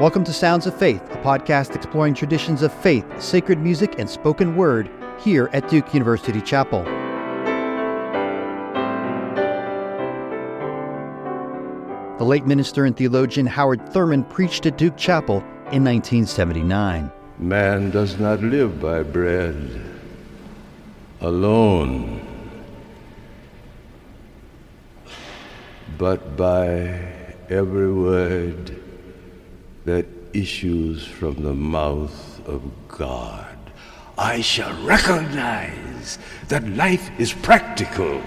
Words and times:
Welcome 0.00 0.22
to 0.26 0.32
Sounds 0.32 0.68
of 0.68 0.78
Faith, 0.78 1.02
a 1.10 1.16
podcast 1.24 1.74
exploring 1.74 2.14
traditions 2.14 2.62
of 2.62 2.72
faith, 2.72 3.04
sacred 3.20 3.58
music, 3.58 3.98
and 3.98 4.08
spoken 4.08 4.54
word 4.54 4.88
here 5.18 5.50
at 5.52 5.68
Duke 5.68 5.92
University 5.92 6.40
Chapel. 6.40 6.84
The 12.16 12.24
late 12.24 12.46
minister 12.46 12.84
and 12.84 12.96
theologian 12.96 13.44
Howard 13.44 13.92
Thurman 13.92 14.22
preached 14.22 14.66
at 14.66 14.78
Duke 14.78 14.96
Chapel 14.96 15.38
in 15.72 15.82
1979. 15.82 17.10
Man 17.38 17.90
does 17.90 18.20
not 18.20 18.40
live 18.40 18.80
by 18.80 19.02
bread 19.02 19.82
alone, 21.20 22.24
but 25.98 26.36
by 26.36 27.00
every 27.50 27.92
word 27.92 28.80
that 29.88 30.06
issues 30.34 31.06
from 31.06 31.34
the 31.42 31.54
mouth 31.54 32.46
of 32.46 32.60
God. 32.88 33.56
I 34.18 34.42
shall 34.42 34.74
recognize 34.84 36.18
that 36.48 36.68
life 36.76 37.10
is 37.18 37.32
practical, 37.32 38.20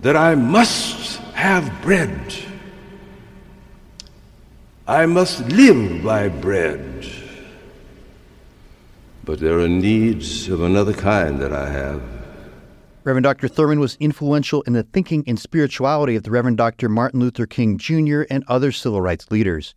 that 0.00 0.16
I 0.16 0.34
must 0.34 1.18
have 1.34 1.70
bread. 1.82 2.34
I 4.86 5.04
must 5.04 5.40
live 5.48 6.02
by 6.02 6.28
bread. 6.28 7.06
But 9.24 9.40
there 9.40 9.58
are 9.58 9.68
needs 9.68 10.48
of 10.48 10.62
another 10.62 10.94
kind 10.94 11.38
that 11.40 11.52
I 11.52 11.68
have. 11.68 12.17
Reverend 13.04 13.24
Dr. 13.24 13.46
Thurman 13.46 13.78
was 13.78 13.96
influential 14.00 14.62
in 14.62 14.72
the 14.72 14.82
thinking 14.82 15.22
and 15.26 15.38
spirituality 15.38 16.16
of 16.16 16.24
the 16.24 16.30
Reverend 16.30 16.58
Dr. 16.58 16.88
Martin 16.88 17.20
Luther 17.20 17.46
King 17.46 17.78
Jr. 17.78 18.22
and 18.28 18.44
other 18.48 18.72
civil 18.72 19.00
rights 19.00 19.30
leaders. 19.30 19.74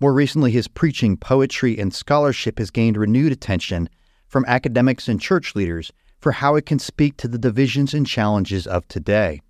More 0.00 0.12
recently, 0.12 0.50
his 0.50 0.68
preaching, 0.68 1.16
poetry, 1.16 1.78
and 1.78 1.92
scholarship 1.92 2.58
has 2.58 2.70
gained 2.70 2.98
renewed 2.98 3.32
attention 3.32 3.88
from 4.28 4.44
academics 4.46 5.08
and 5.08 5.20
church 5.20 5.56
leaders 5.56 5.90
for 6.20 6.32
how 6.32 6.56
it 6.56 6.66
can 6.66 6.78
speak 6.78 7.16
to 7.16 7.26
the 7.26 7.38
divisions 7.38 7.94
and 7.94 8.06
challenges 8.06 8.66
of 8.66 8.86
today. 8.86 9.40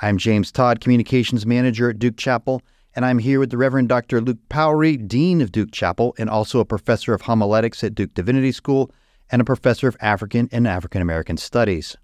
I'm 0.00 0.16
James 0.16 0.50
Todd, 0.50 0.80
Communications 0.80 1.44
Manager 1.44 1.90
at 1.90 1.98
Duke 1.98 2.16
Chapel, 2.16 2.62
and 2.96 3.04
I'm 3.04 3.18
here 3.18 3.40
with 3.40 3.50
the 3.50 3.58
Reverend 3.58 3.90
Dr. 3.90 4.20
Luke 4.20 4.38
Powery, 4.48 4.96
Dean 4.96 5.42
of 5.42 5.52
Duke 5.52 5.70
Chapel, 5.70 6.14
and 6.18 6.30
also 6.30 6.60
a 6.60 6.64
professor 6.64 7.12
of 7.12 7.22
homiletics 7.22 7.84
at 7.84 7.94
Duke 7.94 8.14
Divinity 8.14 8.52
School 8.52 8.90
and 9.30 9.42
a 9.42 9.44
professor 9.44 9.86
of 9.86 9.96
African 10.00 10.48
and 10.50 10.66
African 10.66 11.02
American 11.02 11.36
Studies. 11.36 11.96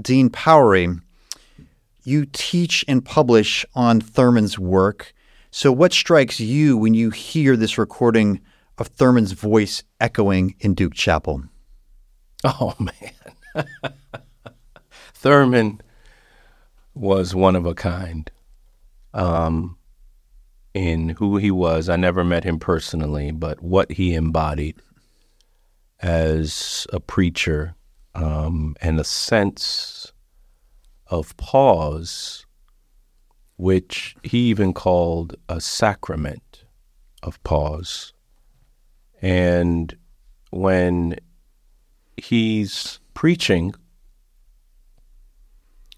Dean 0.00 0.30
Powery, 0.30 0.88
you 2.04 2.26
teach 2.32 2.84
and 2.86 3.04
publish 3.04 3.64
on 3.74 4.00
Thurman's 4.00 4.58
work. 4.58 5.12
So, 5.50 5.72
what 5.72 5.92
strikes 5.92 6.38
you 6.38 6.76
when 6.76 6.94
you 6.94 7.10
hear 7.10 7.56
this 7.56 7.78
recording 7.78 8.40
of 8.78 8.88
Thurman's 8.88 9.32
voice 9.32 9.82
echoing 10.00 10.54
in 10.60 10.74
Duke 10.74 10.94
Chapel? 10.94 11.44
Oh, 12.44 12.74
man. 12.78 13.64
Thurman 15.14 15.80
was 16.94 17.34
one 17.34 17.56
of 17.56 17.66
a 17.66 17.74
kind 17.74 18.30
um, 19.14 19.76
in 20.74 21.08
who 21.08 21.38
he 21.38 21.50
was. 21.50 21.88
I 21.88 21.96
never 21.96 22.22
met 22.22 22.44
him 22.44 22.58
personally, 22.58 23.32
but 23.32 23.62
what 23.62 23.90
he 23.90 24.14
embodied 24.14 24.76
as 26.00 26.86
a 26.92 27.00
preacher 27.00 27.74
um, 28.16 28.74
and 28.80 28.98
a 28.98 29.04
sense 29.04 30.12
of 31.08 31.36
pause, 31.36 32.46
which 33.56 34.16
he 34.22 34.38
even 34.48 34.72
called 34.72 35.36
a 35.48 35.60
sacrament 35.60 36.64
of 37.22 37.42
pause. 37.44 38.12
And 39.20 39.96
when 40.50 41.16
he's 42.16 43.00
preaching, 43.14 43.74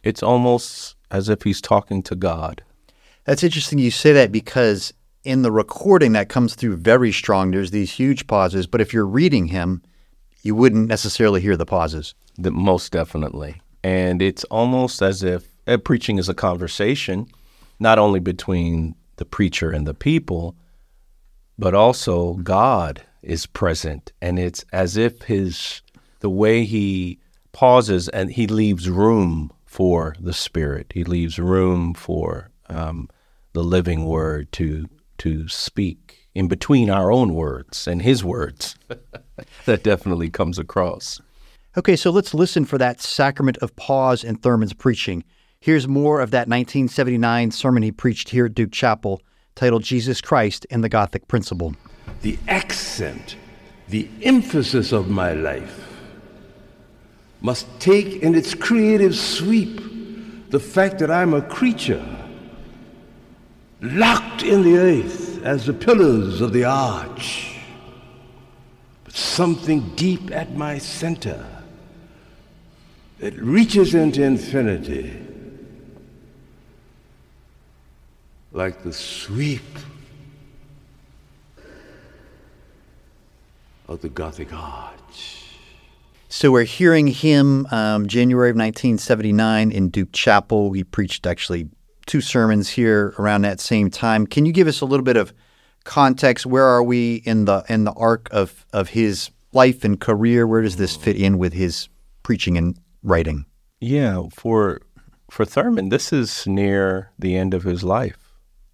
it's 0.03 0.23
almost 0.23 0.97
as 1.11 1.29
if 1.29 1.43
he's 1.43 1.61
talking 1.61 2.03
to 2.03 2.15
God. 2.15 2.63
That's 3.25 3.43
interesting 3.43 3.79
you 3.79 3.91
say 3.91 4.13
that 4.13 4.33
because 4.33 4.93
in 5.25 5.43
the 5.43 5.53
recording 5.53 6.13
that 6.13 6.29
comes 6.29 6.55
through 6.55 6.77
very 6.77 7.13
strong. 7.13 7.51
There's 7.51 7.71
these 7.71 7.93
huge 7.93 8.27
pauses, 8.27 8.67
but 8.67 8.81
if 8.81 8.93
you're 8.93 9.07
reading 9.07 9.49
him, 9.49 9.83
you 10.49 10.55
wouldn't 10.55 10.89
necessarily 10.89 11.43
hear 11.43 11.59
the 11.59 11.67
pauses. 11.67 12.15
The, 12.39 12.51
most 12.51 12.91
definitely. 12.91 13.61
And 13.85 14.23
it's 14.23 14.45
almost 14.45 15.03
as 15.03 15.23
if 15.23 15.47
uh, 15.67 15.77
preaching 15.77 16.17
is 16.17 16.31
a 16.31 16.35
conversation, 16.35 17.27
not 17.79 17.99
only 17.99 18.19
between 18.19 18.95
the 19.17 19.27
preacher 19.27 19.71
and 19.71 19.87
the 19.87 19.93
people, 19.93 20.57
but 21.59 21.75
also 21.75 22.33
God 22.37 23.03
is 23.21 23.45
present. 23.45 24.11
And 24.23 24.39
it's 24.39 24.65
as 24.73 24.97
if 24.97 25.23
his 25.25 25.83
the 26.21 26.31
way 26.31 26.65
he 26.65 27.19
pauses 27.53 28.09
and 28.09 28.33
he 28.33 28.47
leaves 28.47 28.89
room 28.89 29.53
for 29.67 30.17
the 30.19 30.33
Spirit. 30.33 30.93
He 30.95 31.05
leaves 31.05 31.39
room 31.39 31.93
for 31.93 32.49
um, 32.71 33.11
the 33.53 33.63
living 33.63 34.07
Word 34.07 34.51
to 34.53 34.89
to 35.19 35.47
speak 35.47 36.08
in 36.39 36.47
between 36.47 36.89
our 36.89 37.11
own 37.11 37.35
words 37.35 37.89
and 37.89 38.01
His 38.01 38.23
words. 38.23 38.77
that 39.67 39.83
definitely 39.83 40.31
comes 40.31 40.57
across. 40.57 41.21
Okay, 41.77 41.97
so 41.97 42.11
let's 42.11 42.33
listen 42.33 42.65
for 42.65 42.79
that 42.79 43.01
sacrament 43.01 43.59
of 43.59 43.75
pause 43.75 44.23
in 44.23 44.37
Thurman's 44.37 44.73
preaching. 44.73 45.25
Here's 45.59 45.89
more 45.89 46.21
of 46.21 46.31
that 46.31 46.47
1979 46.47 47.51
sermon 47.51 47.83
he 47.83 47.91
preached 47.91 48.29
here 48.29 48.47
at 48.47 48.55
Duke 48.55 48.71
Chapel 48.71 49.21
titled 49.57 49.83
Jesus 49.83 50.21
Christ 50.21 50.65
and 50.71 50.85
the 50.85 50.89
Gothic 50.89 51.27
Principle. 51.27 51.75
The 52.23 52.39
accent, 52.47 53.35
the 53.89 54.09
emphasis 54.23 54.93
of 54.93 55.09
my 55.09 55.33
life 55.33 55.89
must 57.41 57.67
take 57.81 58.23
in 58.23 58.37
its 58.37 58.55
creative 58.55 59.17
sweep 59.17 59.81
the 60.51 60.61
fact 60.61 61.01
that 61.01 61.11
I'm 61.11 61.35
a 61.35 61.43
creature 61.43 62.05
locked 63.81 64.45
in 64.45 64.63
the 64.63 64.79
earth 64.79 65.28
as 65.49 65.65
the 65.65 65.73
pillars 65.73 66.43
of 66.43 66.53
the 66.53 66.63
arch 66.63 67.57
but 69.05 69.15
something 69.15 69.81
deep 69.97 70.31
at 70.31 70.55
my 70.55 70.77
center 70.77 71.43
that 73.19 73.35
reaches 73.39 73.95
into 73.95 74.23
infinity 74.23 75.19
like 78.53 78.83
the 78.83 78.93
sweep 78.93 79.63
of 83.89 84.03
the 84.03 84.11
Gothic 84.11 84.53
arch. 84.53 85.45
So 86.29 86.53
we're 86.53 86.65
hearing 86.65 87.07
him 87.07 87.67
um, 87.71 88.07
January 88.07 88.51
of 88.51 88.57
1979 88.57 89.73
in 89.73 89.89
Duke 89.89 90.13
Chapel. 90.13 90.73
He 90.73 90.85
preached 90.85 91.27
actually 91.27 91.71
two 92.09 92.21
sermons 92.21 92.69
here 92.71 93.15
around 93.19 93.43
that 93.43 93.61
same 93.61 93.91
time. 93.91 94.27
Can 94.27 94.45
you 94.45 94.53
give 94.53 94.67
us 94.67 94.81
a 94.81 94.87
little 94.87 95.05
bit 95.05 95.17
of 95.17 95.33
context, 95.89 96.45
where 96.45 96.67
are 96.67 96.83
we 96.83 97.17
in 97.25 97.47
the 97.47 97.65
in 97.69 97.85
the 97.85 97.93
arc 97.93 98.29
of 98.31 98.67
of 98.73 98.91
his 98.91 99.31
life 99.53 99.85
and 99.85 99.99
career? 99.99 100.47
Where 100.47 100.63
does 100.63 100.77
this 100.77 100.95
fit 100.95 101.17
in 101.17 101.39
with 101.39 101.55
his 101.55 101.89
preaching 102.23 102.59
and 102.59 102.79
writing? 103.03 103.47
Yeah, 103.81 104.25
for 104.33 104.83
for 105.31 105.45
Thurman, 105.45 105.89
this 105.89 106.13
is 106.13 106.47
near 106.47 107.11
the 107.19 107.37
end 107.37 107.55
of 107.55 107.63
his 107.63 107.83
life. 107.83 108.19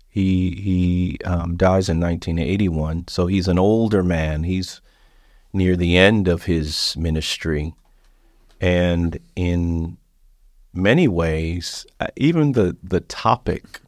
He 0.09 0.51
he 0.51 1.19
um, 1.25 1.57
dies 1.57 1.89
in 1.89 2.01
1981, 2.01 3.07
so 3.09 3.27
he's 3.27 3.49
an 3.49 3.59
older 3.59 4.03
man. 4.03 4.43
He's 4.43 4.81
near 5.53 5.77
the 5.77 5.97
end 5.97 6.27
of 6.27 6.45
his 6.45 6.97
ministry, 6.97 7.75
and 8.61 9.19
in 9.37 9.99
many 10.75 11.09
ways, 11.09 11.87
uh, 12.01 12.09
even 12.17 12.53
the 12.53 12.77
the 12.83 13.01
topic 13.01 13.81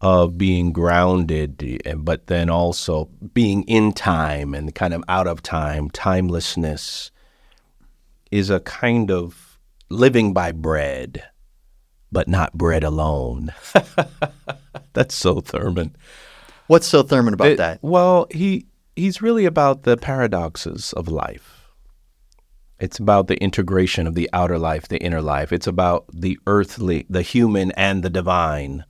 of 0.00 0.38
being 0.38 0.72
grounded, 0.72 1.82
but 1.96 2.28
then 2.28 2.48
also 2.48 3.06
being 3.34 3.62
in 3.64 3.92
time 3.92 4.54
and 4.54 4.74
kind 4.74 4.94
of 4.94 5.02
out 5.08 5.26
of 5.26 5.42
time, 5.42 5.90
timelessness 5.90 7.10
is 8.30 8.50
a 8.50 8.60
kind 8.60 9.10
of 9.10 9.58
living 9.88 10.32
by 10.32 10.52
bread, 10.52 11.24
but 12.12 12.28
not 12.28 12.52
bread 12.52 12.84
alone. 12.84 13.52
That's 14.92 15.14
so 15.14 15.40
Thurman. 15.40 15.96
What's 16.68 16.86
so 16.86 17.02
Thurman 17.02 17.34
about 17.34 17.48
it, 17.48 17.58
that? 17.58 17.78
Well, 17.82 18.26
he 18.30 18.66
he's 18.94 19.22
really 19.22 19.46
about 19.46 19.82
the 19.82 19.96
paradoxes 19.96 20.92
of 20.92 21.08
life. 21.08 21.57
It's 22.80 22.98
about 22.98 23.26
the 23.26 23.36
integration 23.42 24.06
of 24.06 24.14
the 24.14 24.30
outer 24.32 24.58
life, 24.58 24.88
the 24.88 25.02
inner 25.02 25.20
life. 25.20 25.52
It's 25.52 25.66
about 25.66 26.04
the 26.12 26.38
earthly, 26.46 27.06
the 27.10 27.22
human, 27.22 27.72
and 27.72 28.02
the 28.02 28.10
divine 28.10 28.84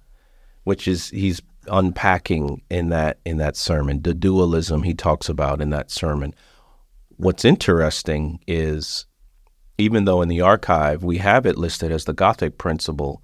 which 0.64 0.87
is 0.87 1.08
he's 1.08 1.40
unpacking 1.67 2.61
in 2.69 2.90
that 2.90 3.19
in 3.25 3.38
that 3.38 3.56
sermon 3.56 4.02
the 4.02 4.12
dualism 4.12 4.82
he 4.82 4.93
talks 4.93 5.29
about 5.29 5.62
in 5.62 5.70
that 5.70 5.90
sermon 5.90 6.35
what's 7.17 7.44
interesting 7.44 8.38
is 8.46 9.06
even 9.79 10.05
though 10.05 10.20
in 10.20 10.29
the 10.29 10.43
archive 10.43 11.02
we 11.02 11.19
have 11.19 11.46
it 11.46 11.56
listed 11.56 11.91
as 11.91 12.05
the 12.05 12.12
gothic 12.12 12.58
principle 12.58 13.23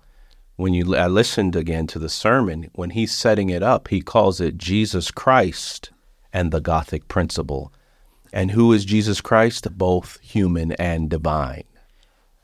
when 0.56 0.72
you 0.72 0.94
I 0.94 1.08
listened 1.08 1.56
again 1.56 1.86
to 1.88 1.98
the 1.98 2.08
sermon, 2.08 2.70
when 2.74 2.90
he's 2.90 3.12
setting 3.12 3.50
it 3.50 3.62
up, 3.62 3.88
he 3.88 4.00
calls 4.00 4.40
it 4.40 4.56
Jesus 4.56 5.10
Christ 5.10 5.90
and 6.32 6.52
the 6.52 6.60
Gothic 6.60 7.08
principle. 7.08 7.72
And 8.34 8.50
who 8.50 8.72
is 8.74 8.84
Jesus 8.84 9.22
Christ? 9.22 9.78
Both 9.78 10.18
human 10.20 10.72
and 10.72 11.08
divine. 11.08 11.64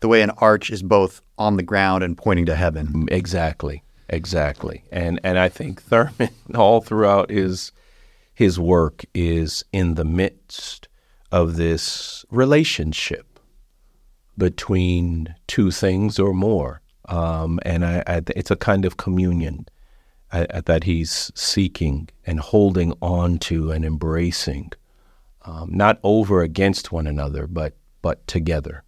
The 0.01 0.09
way 0.09 0.23
an 0.23 0.31
arch 0.39 0.71
is 0.71 0.83
both 0.83 1.21
on 1.37 1.59
the 1.59 1.63
ground 1.63 2.03
and 2.03 2.17
pointing 2.17 2.47
to 2.47 2.55
heaven. 2.55 3.07
Exactly. 3.11 3.83
Exactly. 4.09 4.85
And 4.91 5.21
and 5.23 5.39
I 5.39 5.49
think 5.49 5.83
Thurman 5.83 6.31
all 6.55 6.81
throughout 6.81 7.31
his 7.31 7.73
his 8.33 8.59
work 8.59 9.05
is 9.15 9.65
in 9.73 9.97
the 9.97 10.05
midst 10.05 10.89
of 11.31 11.57
this 11.57 12.25
relationship 12.31 13.39
between 14.39 15.35
two 15.47 15.71
things 15.71 16.19
or 16.19 16.33
more. 16.33 16.81
Um, 17.09 17.61
and 17.65 17.85
I, 17.85 18.03
I, 18.07 18.23
it's 18.29 18.51
a 18.51 18.57
kind 18.57 18.85
of 18.85 18.97
communion 18.97 19.67
I, 20.33 20.45
uh, 20.45 20.63
that 20.67 20.85
he's 20.85 21.31
seeking 21.35 22.09
and 22.25 22.41
holding 22.41 22.95
on 23.03 23.39
to 23.41 23.71
and 23.73 23.85
embracing, 23.85 24.73
um, 25.43 25.71
not 25.73 25.99
over 26.03 26.43
against 26.43 26.93
one 26.93 27.07
another, 27.07 27.47
but 27.47 27.77
but 28.03 28.27
together. 28.27 28.85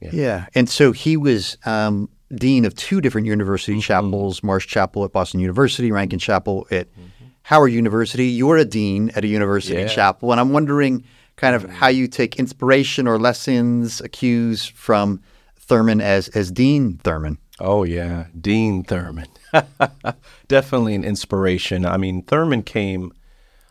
Yeah. 0.00 0.10
yeah. 0.12 0.46
And 0.54 0.68
so 0.68 0.92
he 0.92 1.16
was 1.16 1.56
um, 1.64 2.08
dean 2.34 2.64
of 2.64 2.74
two 2.74 3.00
different 3.00 3.26
university 3.26 3.72
mm-hmm. 3.72 3.80
chapels 3.80 4.42
Marsh 4.42 4.66
Chapel 4.66 5.04
at 5.04 5.12
Boston 5.12 5.40
University, 5.40 5.90
Rankin 5.92 6.18
Chapel 6.18 6.66
at 6.70 6.90
mm-hmm. 6.90 7.26
Howard 7.42 7.72
University. 7.72 8.26
You're 8.26 8.56
a 8.56 8.64
dean 8.64 9.10
at 9.14 9.24
a 9.24 9.28
university 9.28 9.80
yeah. 9.80 9.88
chapel. 9.88 10.32
And 10.32 10.40
I'm 10.40 10.52
wondering 10.52 11.04
kind 11.36 11.54
of 11.54 11.62
mm-hmm. 11.62 11.72
how 11.72 11.88
you 11.88 12.08
take 12.08 12.38
inspiration 12.38 13.06
or 13.06 13.18
lessons, 13.18 14.02
cues 14.12 14.64
from 14.66 15.22
Thurman 15.58 16.00
as, 16.00 16.28
as 16.28 16.50
Dean 16.50 16.98
Thurman. 16.98 17.38
Oh, 17.60 17.84
yeah. 17.84 18.26
Dean 18.38 18.82
Thurman. 18.82 19.28
Definitely 20.48 20.94
an 20.96 21.04
inspiration. 21.04 21.86
I 21.86 21.96
mean, 21.96 22.22
Thurman 22.22 22.62
came 22.62 23.12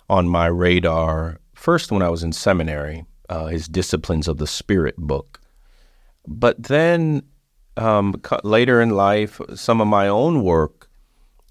on 0.09 0.27
my 0.27 0.45
radar 0.45 1.39
first 1.63 1.93
when 1.93 2.01
I 2.01 2.09
was 2.09 2.23
in 2.23 2.33
seminary, 2.33 3.05
uh, 3.29 3.45
his 3.45 3.69
Disciplines 3.69 4.27
of 4.27 4.37
the 4.37 4.45
Spirit 4.45 4.97
book. 4.97 5.39
But 6.27 6.61
then 6.61 7.23
um, 7.77 8.21
later 8.43 8.81
in 8.81 8.89
life, 8.89 9.39
some 9.55 9.79
of 9.79 9.87
my 9.87 10.09
own 10.09 10.43
work 10.43 10.89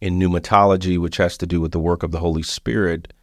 in 0.02 0.18
pneumatology, 0.18 0.98
which 0.98 1.16
has 1.16 1.38
to 1.38 1.46
do 1.46 1.62
with 1.62 1.72
the 1.72 1.78
work 1.78 2.02
of 2.02 2.10
the 2.10 2.18
Holy 2.18 2.42
Spirit, 2.42 3.14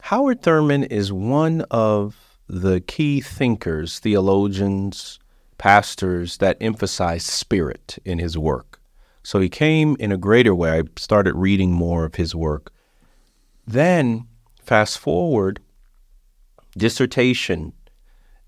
Howard 0.00 0.42
Thurman 0.42 0.82
is 0.82 1.12
one 1.12 1.60
of 1.70 2.36
the 2.48 2.80
key 2.80 3.20
thinkers, 3.20 4.00
theologians, 4.00 5.20
pastors 5.58 6.38
that 6.38 6.56
emphasize 6.60 7.22
spirit 7.22 8.00
in 8.04 8.18
his 8.18 8.36
work. 8.36 8.80
So 9.22 9.38
he 9.38 9.48
came 9.48 9.96
in 10.00 10.10
a 10.10 10.16
greater 10.16 10.56
way. 10.56 10.80
I 10.80 10.82
started 10.96 11.36
reading 11.36 11.70
more 11.70 12.04
of 12.04 12.16
his 12.16 12.34
work. 12.34 12.72
Then, 13.64 14.26
fast 14.60 14.98
forward, 14.98 15.60
dissertation 16.76 17.72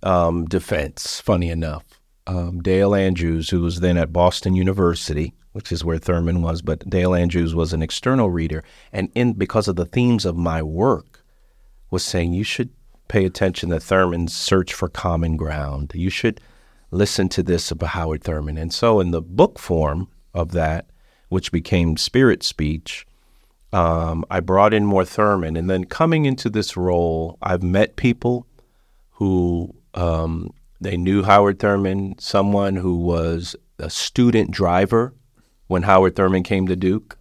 um, 0.02 0.44
defense, 0.46 1.20
funny 1.20 1.50
enough 1.50 1.84
um, 2.26 2.60
Dale 2.60 2.94
Andrews, 2.94 3.50
who 3.50 3.60
was 3.60 3.80
then 3.80 3.96
at 3.96 4.12
Boston 4.12 4.54
University, 4.54 5.34
which 5.52 5.70
is 5.70 5.84
where 5.84 5.98
Thurman 5.98 6.42
was, 6.42 6.62
but 6.62 6.88
Dale 6.88 7.14
Andrews 7.14 7.54
was 7.54 7.72
an 7.72 7.82
external 7.82 8.30
reader, 8.30 8.64
and 8.92 9.10
in 9.14 9.34
because 9.34 9.68
of 9.68 9.76
the 9.76 9.86
themes 9.86 10.24
of 10.24 10.36
my 10.36 10.62
work, 10.62 11.24
was 11.90 12.04
saying 12.04 12.32
you 12.32 12.44
should 12.44 12.70
pay 13.08 13.24
attention 13.24 13.70
to 13.70 13.78
Thurman's 13.78 14.34
search 14.34 14.72
for 14.72 14.88
common 14.88 15.36
ground. 15.36 15.92
You 15.94 16.10
should 16.10 16.40
listen 16.90 17.28
to 17.30 17.42
this 17.42 17.70
about 17.70 17.90
Howard 17.90 18.24
Thurman. 18.24 18.56
And 18.56 18.72
so, 18.72 19.00
in 19.00 19.10
the 19.10 19.22
book 19.22 19.58
form 19.58 20.08
of 20.32 20.52
that, 20.52 20.86
which 21.28 21.52
became 21.52 21.96
Spirit 21.96 22.42
Speech, 22.42 23.06
um, 23.74 24.24
I 24.30 24.38
brought 24.38 24.72
in 24.72 24.86
more 24.86 25.04
Thurman. 25.04 25.56
And 25.56 25.68
then 25.68 25.84
coming 25.84 26.26
into 26.26 26.48
this 26.48 26.76
role, 26.76 27.36
I've 27.42 27.64
met 27.64 27.96
people 27.96 28.46
who 29.10 29.74
um, 29.94 30.54
they 30.80 30.96
knew 30.96 31.24
Howard 31.24 31.58
Thurman, 31.58 32.14
someone 32.20 32.76
who 32.76 32.96
was 32.96 33.56
a 33.80 33.90
student 33.90 34.52
driver 34.52 35.12
when 35.66 35.82
Howard 35.82 36.14
Thurman 36.14 36.44
came 36.44 36.68
to 36.68 36.76
Duke. 36.76 37.18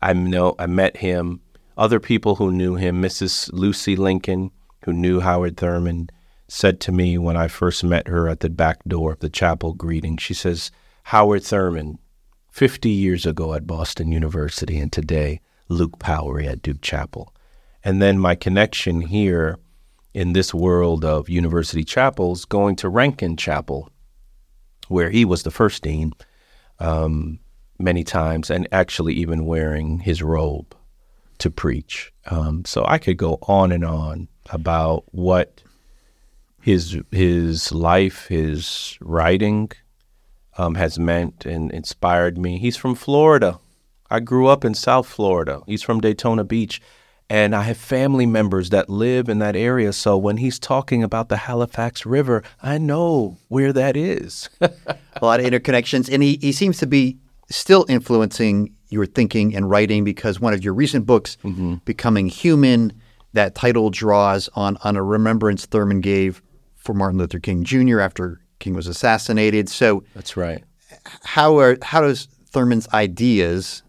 I 0.00 0.14
know 0.14 0.54
I 0.58 0.66
met 0.66 0.96
him. 0.96 1.42
Other 1.76 2.00
people 2.00 2.36
who 2.36 2.50
knew 2.50 2.76
him, 2.76 3.02
Mrs. 3.02 3.50
Lucy 3.52 3.94
Lincoln, 3.94 4.52
who 4.84 4.92
knew 4.94 5.20
Howard 5.20 5.58
Thurman, 5.58 6.08
said 6.48 6.80
to 6.80 6.92
me 6.92 7.18
when 7.18 7.36
I 7.36 7.48
first 7.48 7.84
met 7.84 8.08
her 8.08 8.26
at 8.26 8.40
the 8.40 8.48
back 8.48 8.82
door 8.86 9.12
of 9.12 9.20
the 9.20 9.28
chapel 9.28 9.74
greeting, 9.74 10.16
she 10.16 10.32
says, 10.32 10.70
Howard 11.04 11.42
Thurman, 11.42 11.98
50 12.52 12.88
years 12.88 13.26
ago 13.26 13.52
at 13.52 13.66
Boston 13.66 14.10
University, 14.12 14.78
and 14.78 14.90
today 14.90 15.40
Luke 15.68 15.98
Powery 15.98 16.46
at 16.46 16.62
Duke 16.62 16.80
Chapel. 16.80 17.32
And 17.82 18.00
then 18.00 18.18
my 18.18 18.34
connection 18.34 19.00
here 19.00 19.58
in 20.14 20.32
this 20.32 20.54
world 20.54 21.04
of 21.04 21.28
university 21.28 21.84
chapels 21.84 22.44
going 22.44 22.76
to 22.76 22.88
Rankin 22.88 23.36
Chapel, 23.36 23.90
where 24.88 25.10
he 25.10 25.24
was 25.24 25.42
the 25.42 25.50
first 25.50 25.82
dean 25.82 26.12
um, 26.78 27.40
many 27.78 28.04
times, 28.04 28.50
and 28.50 28.68
actually 28.70 29.14
even 29.14 29.44
wearing 29.44 29.98
his 29.98 30.22
robe 30.22 30.74
to 31.38 31.50
preach. 31.50 32.12
Um, 32.26 32.64
so 32.64 32.84
I 32.86 32.98
could 32.98 33.16
go 33.16 33.38
on 33.42 33.72
and 33.72 33.84
on 33.84 34.28
about 34.50 35.04
what 35.12 35.62
his 36.62 36.98
his 37.10 37.72
life, 37.72 38.26
his 38.28 38.96
writing 39.00 39.70
um, 40.56 40.76
has 40.76 40.98
meant 40.98 41.44
and 41.44 41.70
inspired 41.72 42.38
me. 42.38 42.58
He's 42.58 42.76
from 42.76 42.94
Florida. 42.94 43.58
I 44.10 44.20
grew 44.20 44.46
up 44.46 44.64
in 44.64 44.74
South 44.74 45.06
Florida. 45.06 45.62
He's 45.66 45.82
from 45.82 46.00
Daytona 46.00 46.44
Beach. 46.44 46.80
And 47.30 47.54
I 47.54 47.62
have 47.62 47.78
family 47.78 48.26
members 48.26 48.68
that 48.70 48.90
live 48.90 49.30
in 49.30 49.38
that 49.38 49.56
area. 49.56 49.94
So 49.94 50.16
when 50.18 50.36
he's 50.36 50.58
talking 50.58 51.02
about 51.02 51.30
the 51.30 51.38
Halifax 51.38 52.04
River, 52.04 52.42
I 52.62 52.76
know 52.76 53.38
where 53.48 53.72
that 53.72 53.96
is. 53.96 54.50
a 54.60 54.70
lot 55.22 55.40
of 55.40 55.46
interconnections. 55.46 56.12
And 56.12 56.22
he, 56.22 56.38
he 56.40 56.52
seems 56.52 56.76
to 56.78 56.86
be 56.86 57.16
still 57.50 57.86
influencing 57.88 58.74
your 58.90 59.06
thinking 59.06 59.56
and 59.56 59.70
writing 59.70 60.04
because 60.04 60.38
one 60.38 60.52
of 60.52 60.62
your 60.62 60.74
recent 60.74 61.06
books, 61.06 61.38
mm-hmm. 61.42 61.76
Becoming 61.86 62.28
Human, 62.28 62.92
that 63.32 63.54
title 63.54 63.90
draws 63.90 64.50
on, 64.54 64.76
on 64.84 64.96
a 64.96 65.02
remembrance 65.02 65.64
Thurman 65.64 66.00
gave 66.00 66.42
for 66.76 66.94
Martin 66.94 67.18
Luther 67.18 67.40
King 67.40 67.64
Jr. 67.64 68.00
after 68.00 68.40
King 68.58 68.74
was 68.74 68.86
assassinated. 68.86 69.68
So 69.68 70.04
that's 70.14 70.36
right. 70.36 70.62
How 71.24 71.58
are 71.58 71.76
how 71.82 72.02
does 72.02 72.28
Thurman's 72.50 72.88
ideas 72.94 73.82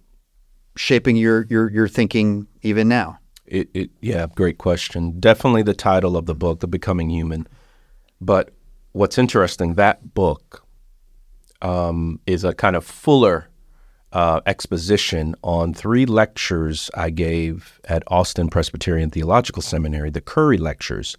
shaping 0.75 1.15
your 1.15 1.45
your 1.49 1.71
your 1.71 1.87
thinking 1.87 2.47
even 2.61 2.87
now? 2.87 3.19
It, 3.45 3.69
it, 3.73 3.89
yeah, 4.01 4.25
great 4.33 4.57
question. 4.57 5.19
Definitely 5.19 5.63
the 5.63 5.75
title 5.75 6.17
of 6.17 6.25
the 6.25 6.33
book, 6.33 6.61
The 6.61 6.67
Becoming 6.67 7.11
Human. 7.11 7.47
But 8.19 8.51
what's 8.93 9.17
interesting, 9.19 9.75
that 9.75 10.15
book 10.15 10.65
um, 11.61 12.19
is 12.25 12.43
a 12.43 12.53
kind 12.53 12.75
of 12.75 12.83
fuller 12.83 13.49
uh, 14.13 14.41
exposition 14.45 15.35
on 15.43 15.73
three 15.73 16.05
lectures 16.05 16.89
I 16.95 17.09
gave 17.09 17.79
at 17.85 18.03
Austin 18.07 18.49
Presbyterian 18.49 19.11
Theological 19.11 19.61
Seminary, 19.61 20.09
the 20.09 20.21
Currie 20.21 20.57
Lectures, 20.57 21.17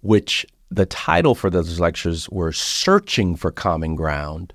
which 0.00 0.46
the 0.70 0.86
title 0.86 1.34
for 1.34 1.50
those 1.50 1.80
lectures 1.80 2.28
were 2.30 2.52
Searching 2.52 3.36
for 3.36 3.50
Common 3.50 3.96
Ground, 3.96 4.52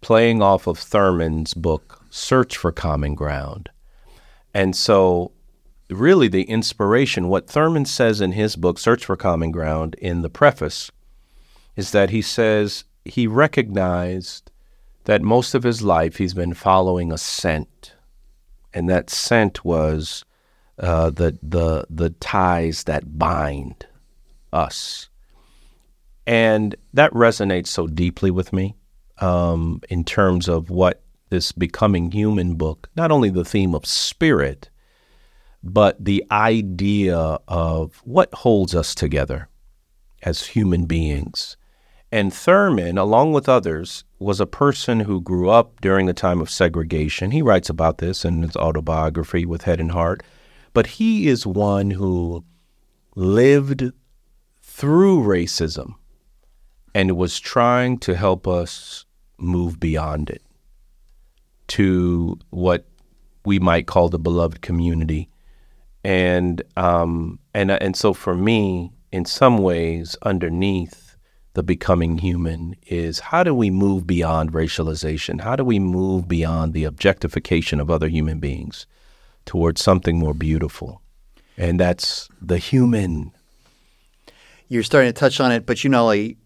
playing 0.00 0.42
off 0.42 0.66
of 0.66 0.78
Thurman's 0.78 1.54
book, 1.54 1.95
Search 2.10 2.56
for 2.56 2.72
Common 2.72 3.14
Ground. 3.14 3.70
And 4.54 4.74
so 4.74 5.32
really 5.90 6.28
the 6.28 6.44
inspiration, 6.44 7.28
what 7.28 7.48
Thurman 7.48 7.84
says 7.84 8.20
in 8.20 8.32
his 8.32 8.56
book, 8.56 8.78
Search 8.78 9.04
for 9.04 9.16
Common 9.16 9.50
Ground, 9.50 9.94
in 9.96 10.22
the 10.22 10.30
preface, 10.30 10.90
is 11.76 11.92
that 11.92 12.10
he 12.10 12.22
says 12.22 12.84
he 13.04 13.26
recognized 13.26 14.50
that 15.04 15.22
most 15.22 15.54
of 15.54 15.62
his 15.62 15.82
life 15.82 16.16
he's 16.16 16.34
been 16.34 16.54
following 16.54 17.12
a 17.12 17.18
scent, 17.18 17.94
and 18.74 18.88
that 18.88 19.10
scent 19.10 19.64
was 19.64 20.24
uh, 20.78 21.10
the 21.10 21.38
the 21.42 21.86
the 21.88 22.10
ties 22.10 22.84
that 22.84 23.18
bind 23.18 23.86
us, 24.52 25.08
and 26.26 26.74
that 26.92 27.12
resonates 27.12 27.68
so 27.68 27.86
deeply 27.86 28.30
with 28.30 28.52
me 28.52 28.74
um, 29.18 29.80
in 29.88 30.02
terms 30.02 30.48
of 30.48 30.70
what 30.70 31.02
this 31.30 31.52
becoming 31.52 32.10
human 32.10 32.54
book, 32.54 32.88
not 32.96 33.10
only 33.10 33.30
the 33.30 33.44
theme 33.44 33.74
of 33.74 33.86
spirit, 33.86 34.70
but 35.62 36.02
the 36.04 36.24
idea 36.30 37.38
of 37.48 38.00
what 38.04 38.32
holds 38.32 38.74
us 38.74 38.94
together 38.94 39.48
as 40.22 40.46
human 40.46 40.86
beings. 40.86 41.56
And 42.12 42.32
Thurman, 42.32 42.98
along 42.98 43.32
with 43.32 43.48
others, 43.48 44.04
was 44.18 44.40
a 44.40 44.46
person 44.46 45.00
who 45.00 45.20
grew 45.20 45.50
up 45.50 45.80
during 45.80 46.06
the 46.06 46.14
time 46.14 46.40
of 46.40 46.50
segregation. 46.50 47.32
He 47.32 47.42
writes 47.42 47.68
about 47.68 47.98
this 47.98 48.24
in 48.24 48.42
his 48.42 48.56
autobiography, 48.56 49.44
With 49.44 49.62
Head 49.62 49.80
and 49.80 49.90
Heart. 49.90 50.22
But 50.72 50.86
he 50.86 51.26
is 51.26 51.46
one 51.46 51.90
who 51.90 52.44
lived 53.16 53.90
through 54.62 55.24
racism 55.24 55.94
and 56.94 57.16
was 57.16 57.40
trying 57.40 57.98
to 57.98 58.14
help 58.14 58.46
us 58.46 59.04
move 59.36 59.80
beyond 59.80 60.30
it. 60.30 60.42
To 61.68 62.38
what 62.50 62.86
we 63.44 63.58
might 63.58 63.86
call 63.86 64.08
the 64.08 64.18
beloved 64.18 64.60
community. 64.60 65.28
And 66.04 66.62
um, 66.76 67.38
and 67.54 67.70
and 67.70 67.96
so 67.96 68.12
for 68.12 68.34
me, 68.34 68.92
in 69.10 69.24
some 69.24 69.58
ways, 69.58 70.16
underneath 70.22 71.16
the 71.54 71.62
becoming 71.62 72.18
human 72.18 72.76
is 72.86 73.18
how 73.18 73.42
do 73.42 73.54
we 73.54 73.70
move 73.70 74.06
beyond 74.06 74.52
racialization? 74.52 75.40
How 75.40 75.56
do 75.56 75.64
we 75.64 75.78
move 75.78 76.28
beyond 76.28 76.74
the 76.74 76.84
objectification 76.84 77.80
of 77.80 77.90
other 77.90 78.08
human 78.08 78.40
beings 78.40 78.86
towards 79.46 79.80
something 79.80 80.18
more 80.18 80.34
beautiful? 80.34 81.00
And 81.56 81.80
that's 81.80 82.28
the 82.42 82.58
human. 82.58 83.32
You're 84.68 84.82
starting 84.82 85.12
to 85.12 85.18
touch 85.18 85.40
on 85.40 85.50
it, 85.50 85.64
but 85.64 85.82
you 85.82 85.88
not 85.88 86.02
only 86.02 86.36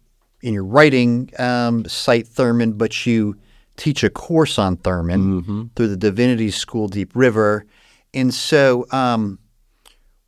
in 0.42 0.54
your 0.54 0.64
writing 0.64 1.30
um, 1.38 1.84
cite 1.86 2.28
Thurman, 2.28 2.74
but 2.74 3.04
you 3.04 3.36
teach 3.80 4.04
a 4.04 4.10
course 4.10 4.58
on 4.58 4.76
Thurman 4.76 5.20
Mm-hmm. 5.42 5.62
through 5.74 5.88
the 5.88 5.96
Divinity 5.96 6.50
School 6.50 6.86
Deep 6.88 7.10
River. 7.14 7.64
And 8.14 8.32
so, 8.34 8.86
um, 8.92 9.38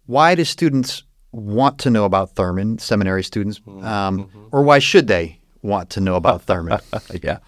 why 0.06 0.34
do 0.34 0.44
students 0.44 1.04
want 1.32 1.78
to 1.80 1.90
know 1.90 2.04
about 2.04 2.34
Thurman, 2.34 2.78
seminary 2.78 3.22
students, 3.22 3.58
Mm-hmm. 3.60 3.84
um, 3.84 4.28
or 4.52 4.62
why 4.62 4.78
should 4.80 5.06
they 5.06 5.38
want 5.62 5.90
to 5.90 6.00
know 6.00 6.16
about 6.16 6.42
Thurman? 6.42 6.80
yeah. 7.22 7.38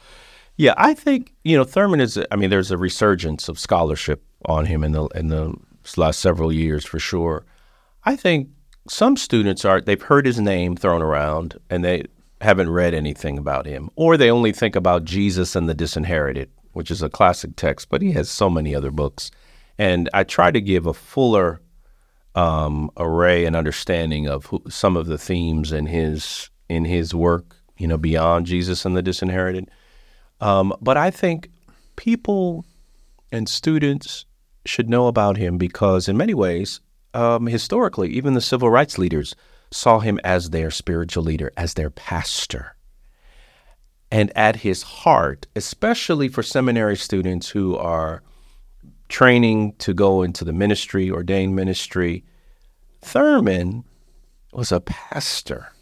Yeah, 0.57 0.75
I 0.77 0.95
think, 0.95 1.33
you 1.43 1.57
know, 1.57 1.65
Thurman 1.65 2.01
is 2.01 2.17
I 2.31 2.37
mean, 2.37 2.51
there's 2.51 2.71
a 2.71 2.79
resurgence 2.79 3.49
of 3.49 3.59
scholarship 3.59 4.23
on 4.47 4.67
him 4.67 4.85
in 4.85 4.93
the 4.93 5.07
in 5.15 5.29
the 5.29 5.55
last 5.97 6.21
several 6.21 6.53
years 6.53 6.85
for 6.85 6.99
sure. 7.01 7.45
I 8.05 8.15
think 8.17 8.49
some 8.89 9.17
students 9.17 9.65
are 9.65 9.81
they've 9.81 10.01
heard 10.11 10.27
his 10.27 10.39
name 10.39 10.77
thrown 10.77 11.03
around 11.03 11.59
and 11.71 11.83
they 11.85 12.05
haven't 12.45 12.71
read 12.71 12.95
anything 12.95 13.39
about 13.39 13.67
him 13.67 13.91
or 13.97 14.17
they 14.17 14.31
only 14.31 14.53
think 14.53 14.77
about 14.77 15.05
Jesus 15.05 15.57
and 15.57 15.69
the 15.69 15.75
disinherited, 15.75 16.51
which 16.73 16.91
is 16.91 17.03
a 17.03 17.09
classic 17.09 17.57
text, 17.57 17.89
but 17.89 18.03
he 18.03 18.13
has 18.13 18.31
so 18.31 18.49
many 18.49 18.75
other 18.75 18.91
books. 18.91 19.31
And 19.79 20.09
I 20.15 20.23
try 20.23 20.51
to 20.53 20.61
give 20.61 20.87
a 20.87 20.95
fuller 20.95 21.61
um, 22.35 22.91
array 22.97 23.45
and 23.45 23.57
understanding 23.57 24.29
of 24.29 24.47
who, 24.47 24.63
some 24.69 24.97
of 24.97 25.07
the 25.07 25.19
themes 25.19 25.73
in 25.73 25.87
his 25.87 26.51
in 26.69 26.85
his 26.85 27.15
work, 27.15 27.57
you 27.77 27.87
know, 27.87 27.99
beyond 27.99 28.47
Jesus 28.47 28.85
and 28.85 28.97
the 28.97 29.03
disinherited. 29.03 29.71
Um, 30.41 30.73
but 30.81 30.97
I 30.97 31.11
think 31.11 31.51
people 31.97 32.65
and 33.33 33.49
students 33.49 34.25
should 34.65 34.89
know 34.89 35.07
about 35.07 35.37
him 35.37 35.59
because, 35.59 36.09
in 36.09 36.17
many 36.17 36.35
ways, 36.35 36.81
um, 37.13 37.47
historically, 37.47 38.11
even 38.11 38.35
the 38.35 38.41
civil 38.41 38.71
rights 38.71 38.99
leaders 38.99 39.35
saw 39.75 39.99
him 39.99 40.21
as 40.23 40.51
their 40.51 40.71
spiritual 40.71 41.25
leader, 41.25 41.53
as 41.57 41.75
their 41.75 41.91
pastor. 41.91 42.77
And 44.09 44.31
at 44.37 44.57
his 44.57 44.83
heart, 44.83 45.49
especially 45.57 46.29
for 46.29 46.45
seminary 46.45 46.97
students 46.97 47.49
who 47.49 47.77
are 47.77 48.23
training 49.09 49.75
to 49.79 49.93
go 49.93 50.23
into 50.23 50.45
the 50.45 50.53
ministry, 50.53 51.11
ordained 51.11 51.57
ministry, 51.57 52.25
Thurman 53.03 53.83
was 54.53 54.71
a 54.71 54.81
pastor. 54.81 55.73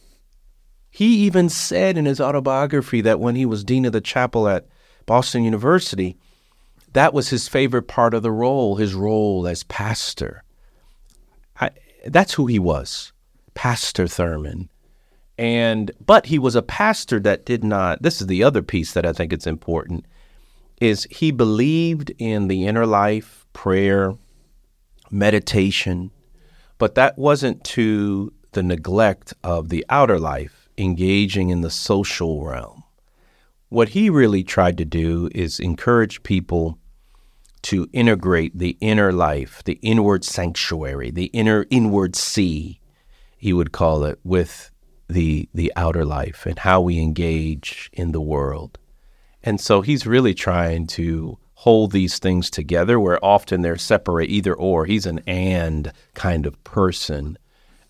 He 0.89 1.27
even 1.27 1.51
said 1.51 1.99
in 1.99 2.07
his 2.07 2.21
autobiography 2.21 3.03
that 3.03 3.21
when 3.21 3.35
he 3.35 3.45
was 3.45 3.63
dean 3.63 3.85
of 3.85 3.93
the 3.93 4.01
chapel 4.01 4.49
at 4.49 4.67
Boston 5.05 5.45
University, 5.45 6.17
that 6.95 7.13
was 7.13 7.29
his 7.29 7.47
favorite 7.47 7.89
part 7.89 8.15
of 8.15 8.23
the 8.23 8.33
role, 8.33 8.77
his 8.77 8.95
role 8.95 9.47
as 9.47 9.65
pastor. 9.65 10.45
I, 11.61 11.71
that's 12.07 12.33
who 12.33 12.47
he 12.47 12.59
was, 12.59 13.12
Pastor 13.55 14.07
Thurman. 14.07 14.69
And 15.39 15.91
but 16.05 16.27
he 16.27 16.39
was 16.39 16.55
a 16.55 16.63
pastor 16.63 17.19
that 17.21 17.47
did 17.47 17.65
not 17.65 18.03
this 18.03 18.21
is 18.21 18.27
the 18.27 18.45
other 18.45 18.63
piece 18.63 18.93
that 18.93 19.07
I 19.07 19.13
think 19.13 19.33
it's 19.33 19.47
important 19.47 20.05
is 20.81 21.07
he 21.11 21.31
believed 21.31 22.13
in 22.19 22.49
the 22.49 22.67
inner 22.67 22.87
life, 22.87 23.47
prayer, 23.53 24.17
meditation, 25.11 26.11
but 26.79 26.97
that 26.97 27.17
wasn't 27.17 27.63
to 27.63 28.33
the 28.51 28.63
neglect 28.63 29.33
of 29.45 29.69
the 29.69 29.87
outer 29.89 30.19
life, 30.19 30.69
engaging 30.77 31.51
in 31.51 31.61
the 31.61 31.71
social 31.71 32.45
realm. 32.45 32.83
What 33.69 33.91
he 33.91 34.11
really 34.11 34.43
tried 34.43 34.77
to 34.79 34.85
do 34.85 35.31
is 35.35 35.61
encourage 35.61 36.23
people 36.25 36.79
to 37.63 37.89
integrate 37.93 38.59
the 38.59 38.77
inner 38.81 39.13
life, 39.13 39.63
the 39.65 39.79
inward 39.83 40.25
sanctuary, 40.25 41.11
the 41.11 41.27
inner 41.27 41.67
inward 41.71 42.17
sea, 42.17 42.81
he 43.43 43.53
would 43.53 43.73
call 43.73 44.05
it, 44.05 44.21
with 44.23 44.71
the 45.09 45.49
the 45.53 45.73
outer 45.75 46.05
life 46.05 46.47
and 46.47 46.61
how 46.61 46.81
we 46.81 47.01
engage 47.01 47.91
in 47.93 48.13
the 48.13 48.21
world. 48.21 48.79
And 49.43 49.61
so 49.61 49.81
he's 49.81 50.07
really 50.07 50.33
trying 50.33 50.87
to 50.99 51.39
hold 51.55 51.91
these 51.91 52.21
things 52.21 52.51
together 52.51 53.01
where 53.01 53.23
often 53.25 53.63
they're 53.63 53.77
separate 53.77 54.31
either 54.31 54.55
or. 54.55 54.87
He's 54.87 55.07
an 55.07 55.21
and 55.27 55.93
kind 56.15 56.47
of 56.47 56.63
person. 56.63 57.37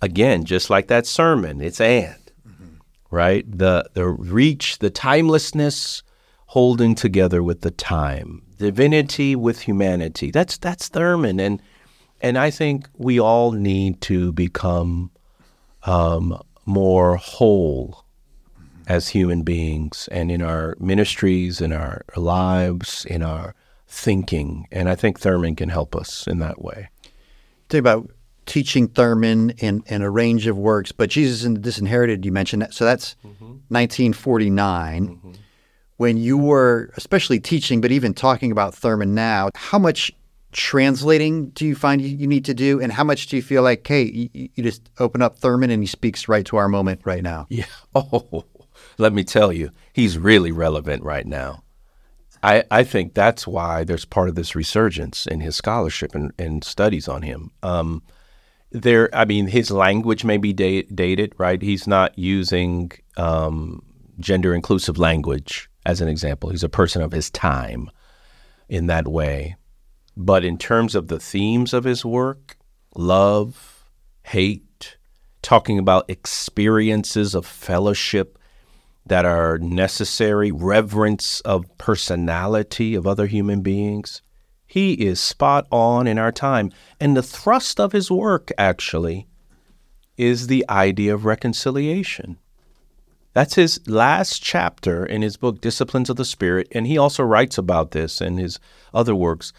Again, 0.01 0.47
just 0.47 0.71
like 0.71 0.89
that 0.89 1.07
sermon, 1.07 1.61
it's 1.61 1.83
and. 1.83 2.33
Mm-hmm. 2.49 2.77
Right? 3.11 3.45
The 3.47 3.91
the 3.93 4.09
reach, 4.09 4.79
the 4.79 4.91
timelessness 4.91 6.03
holding 6.47 6.95
together 6.95 7.43
with 7.43 7.61
the 7.61 7.71
time. 7.71 8.41
Divinity 8.57 9.37
with 9.37 9.61
humanity. 9.61 10.31
That's 10.31 10.57
that's 10.57 10.89
Thurman 10.89 11.39
and 11.39 11.61
and 12.23 12.39
I 12.39 12.51
think 12.51 12.89
we 12.97 13.21
all 13.21 13.53
need 13.53 14.01
to 14.03 14.33
become 14.33 15.11
um, 15.85 16.41
more 16.67 17.17
whole 17.17 18.05
as 18.87 19.09
human 19.09 19.43
beings 19.43 20.09
and 20.11 20.31
in 20.31 20.43
our 20.43 20.77
ministries, 20.79 21.61
in 21.61 21.73
our 21.73 22.03
lives, 22.17 23.05
in 23.05 23.23
our 23.23 23.55
thinking. 23.87 24.67
And 24.73 24.89
I 24.89 24.95
think 24.95 25.21
Thurman 25.21 25.57
can 25.57 25.69
help 25.69 25.95
us 25.95 26.27
in 26.27 26.39
that 26.41 26.63
way. 26.63 26.89
Think 27.69 27.81
about 27.81 28.11
teaching 28.47 28.89
Thurman 28.89 29.51
in, 29.59 29.83
in 29.87 30.03
a 30.03 30.11
range 30.11 30.47
of 30.47 30.59
works, 30.59 30.93
but 30.93 31.11
Jesus 31.11 31.45
and 31.45 31.57
the 31.57 31.61
Disinherited, 31.61 32.25
you 32.25 32.33
mentioned 32.33 32.63
that. 32.63 32.75
So 32.75 32.85
that's 32.85 33.17
1949. 33.69 35.21
When 35.99 36.17
you 36.17 36.37
were 36.37 36.91
especially 36.97 37.39
teaching, 37.39 37.81
but 37.81 37.93
even 37.93 38.13
talking 38.13 38.51
about 38.51 38.75
Thurman 38.75 39.15
now, 39.15 39.51
how 39.55 39.79
much 39.79 40.11
translating 40.53 41.49
do 41.51 41.67
you 41.67 41.75
find 41.75 42.01
you, 42.01 42.27
need 42.27 42.45
to 42.45 42.55
do? 42.55 42.81
And 42.81 42.93
how 42.93 43.05
much 43.05 43.27
do 43.27 43.37
you 43.37 43.43
feel 43.43 43.63
like, 43.63 43.87
hey, 43.87 44.05
you, 44.05 44.29
you 44.55 44.63
just 44.63 44.91
open 44.99 45.23
up 45.23 45.37
Thurman 45.37 45.71
and 45.71 45.83
he 45.83 45.87
speaks 45.87 46.29
right 46.29 46.47
to 46.47 46.57
our 46.57 46.69
moment 46.69 47.01
right 47.05 47.23
now? 47.23 47.47
Yeah. 47.49 47.65
Oh, 47.95 48.47
let 48.97 49.13
me 49.13 49.23
tell 49.23 49.53
you, 49.53 49.71
he's 49.93 50.17
really 50.17 50.51
relevant 50.51 51.03
right 51.03 51.27
now. 51.27 51.63
I, 52.43 52.65
I 52.71 52.85
think 52.85 53.15
that's 53.15 53.47
why 53.47 53.85
there's 53.85 54.05
part 54.05 54.29
of 54.29 54.35
this 54.35 54.55
resurgence 54.55 55.27
in 55.27 55.41
his 55.41 55.57
scholarship 55.57 56.15
and, 56.15 56.33
and 56.39 56.65
studies 56.65 57.07
on 57.07 57.23
him. 57.23 57.51
Um, 57.63 58.03
there, 58.71 59.15
I 59.15 59.25
mean, 59.27 59.47
his 59.47 59.71
language 59.71 60.25
may 60.25 60.39
be 60.39 60.53
da- 60.53 60.87
dated, 60.95 61.35
right? 61.39 61.61
He's 61.61 61.87
not 61.87 62.19
using 62.19 62.93
um, 63.17 63.83
gender 64.19 64.55
inclusive 64.55 64.99
language 64.99 65.69
as 65.85 66.01
an 66.01 66.09
example. 66.09 66.51
He's 66.51 66.65
a 66.65 66.69
person 66.69 67.03
of 67.03 67.13
his 67.13 67.31
time 67.31 67.91
in 68.69 68.87
that 68.87 69.07
way. 69.07 69.57
But 70.17 70.45
in 70.45 70.59
terms 70.59 70.95
of 70.95 71.09
the 71.09 71.21
themes 71.21 71.73
of 71.73 71.85
his 71.85 72.05
work, 72.05 72.57
love, 72.95 73.91
hate, 74.25 74.97
talking 75.41 75.79
about 75.79 76.11
experiences 76.11 77.35
of 77.35 77.47
fellowship 77.47 78.39
that 79.07 79.25
are 79.25 79.59
necessary, 79.59 80.53
reverence 80.53 81.41
of 81.41 81.67
personality 81.79 82.95
of 82.95 83.07
other 83.07 83.27
human 83.27 83.63
beings, 83.63 84.23
he 84.67 84.95
is 84.95 85.21
spot 85.21 85.67
on 85.71 86.07
in 86.07 86.19
our 86.19 86.33
time. 86.33 86.71
And 87.01 87.17
the 87.17 87.23
thrust 87.23 87.81
of 87.81 87.93
his 87.93 88.11
work, 88.11 88.51
actually, 88.57 89.27
is 90.17 90.47
the 90.47 90.65
idea 90.69 91.15
of 91.15 91.25
reconciliation. 91.25 92.39
That's 93.35 93.55
his 93.55 93.81
last 93.89 94.43
chapter 94.43 95.05
in 95.05 95.23
his 95.23 95.37
book, 95.37 95.61
Disciplines 95.61 96.11
of 96.11 96.17
the 96.17 96.25
Spirit, 96.25 96.69
and 96.73 96.87
he 96.87 96.99
also 96.99 97.23
writes 97.23 97.57
about 97.59 97.93
this 97.93 98.21
in 98.21 98.37
his 98.37 98.59
other 98.93 99.15
works. 99.15 99.53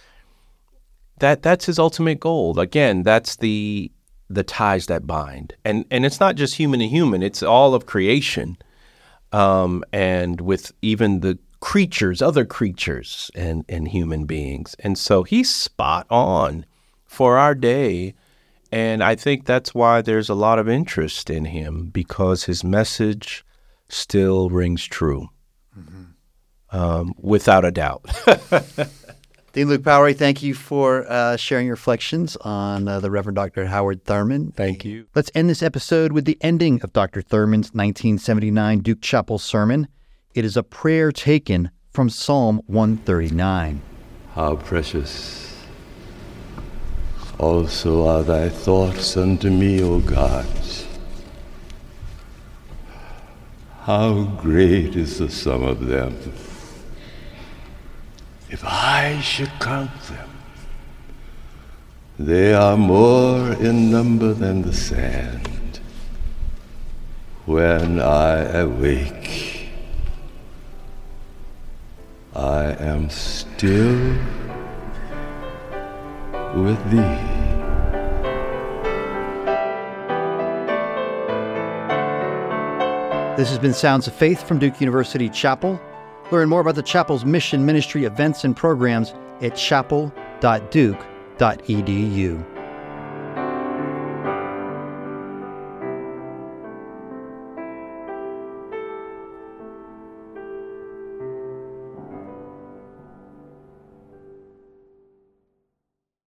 That 1.23 1.41
that's 1.41 1.67
his 1.67 1.79
ultimate 1.79 2.19
goal. 2.19 2.59
Again, 2.59 3.03
that's 3.03 3.37
the 3.37 3.89
the 4.29 4.43
ties 4.43 4.87
that 4.87 5.07
bind, 5.07 5.53
and 5.63 5.85
and 5.89 6.05
it's 6.05 6.19
not 6.19 6.35
just 6.35 6.55
human 6.55 6.81
to 6.81 6.87
human; 6.89 7.23
it's 7.23 7.41
all 7.41 7.73
of 7.73 7.85
creation, 7.85 8.57
um, 9.31 9.85
and 9.93 10.41
with 10.41 10.73
even 10.81 11.21
the 11.21 11.39
creatures, 11.61 12.21
other 12.21 12.43
creatures, 12.43 13.31
and 13.35 13.63
and 13.69 13.87
human 13.87 14.25
beings. 14.25 14.75
And 14.79 14.97
so 14.97 15.23
he's 15.23 15.49
spot 15.49 16.07
on 16.09 16.65
for 17.05 17.37
our 17.37 17.55
day. 17.55 18.15
And 18.69 19.01
I 19.01 19.15
think 19.15 19.45
that's 19.45 19.73
why 19.73 20.01
there's 20.01 20.27
a 20.27 20.35
lot 20.35 20.59
of 20.59 20.67
interest 20.67 21.29
in 21.29 21.45
him 21.45 21.85
because 21.85 22.43
his 22.43 22.65
message 22.65 23.45
still 23.87 24.49
rings 24.49 24.83
true, 24.83 25.29
um, 26.71 27.13
without 27.17 27.63
a 27.63 27.71
doubt. 27.71 28.03
Dean 29.53 29.67
Luke 29.67 29.83
Powery, 29.83 30.15
thank 30.15 30.41
you 30.41 30.55
for 30.55 31.05
uh, 31.07 31.37
sharing 31.37 31.67
your 31.67 31.75
reflections 31.75 32.35
on 32.37 32.87
uh, 32.87 32.99
the 32.99 33.11
Reverend 33.11 33.35
Dr. 33.35 33.67
Howard 33.67 34.03
Thurman. 34.03 34.51
Thank 34.51 34.83
you. 34.83 35.05
Let's 35.13 35.29
end 35.35 35.47
this 35.47 35.61
episode 35.61 36.11
with 36.11 36.25
the 36.25 36.39
ending 36.41 36.81
of 36.81 36.91
Dr. 36.91 37.21
Thurman's 37.21 37.67
1979 37.67 38.79
Duke 38.79 39.01
Chapel 39.01 39.37
sermon. 39.37 39.87
It 40.33 40.43
is 40.43 40.57
a 40.57 40.63
prayer 40.63 41.11
taken 41.11 41.69
from 41.91 42.09
Psalm 42.09 42.63
139. 42.65 43.83
How 44.33 44.55
precious 44.55 45.55
also 47.37 48.07
are 48.07 48.23
thy 48.23 48.49
thoughts 48.49 49.15
unto 49.15 49.51
me, 49.51 49.83
O 49.83 49.99
God. 49.99 50.47
How 53.81 54.23
great 54.23 54.95
is 54.95 55.19
the 55.19 55.29
sum 55.29 55.61
of 55.61 55.85
them. 55.85 56.17
If 58.53 58.63
I 58.63 59.19
should 59.21 59.49
count 59.59 59.89
them, 60.03 60.29
they 62.19 62.53
are 62.53 62.77
more 62.77 63.51
in 63.53 63.89
number 63.89 64.31
than 64.31 64.61
the 64.61 64.71
sand. 64.71 65.79
When 67.47 67.99
I 67.99 68.43
awake, 68.59 69.69
I 72.35 72.73
am 72.73 73.09
still 73.09 73.97
with 76.53 76.91
thee. 76.91 77.19
This 83.35 83.49
has 83.49 83.57
been 83.57 83.73
Sounds 83.73 84.05
of 84.05 84.13
Faith 84.13 84.47
from 84.47 84.59
Duke 84.59 84.79
University 84.79 85.27
Chapel. 85.27 85.81
Learn 86.31 86.49
more 86.49 86.61
about 86.61 86.75
the 86.75 86.83
chapel's 86.83 87.25
mission, 87.25 87.65
ministry, 87.65 88.05
events, 88.05 88.43
and 88.43 88.55
programs 88.55 89.13
at 89.41 89.55
chapel.duke.edu. 89.55 92.52